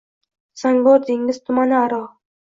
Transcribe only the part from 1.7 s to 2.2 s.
aro!..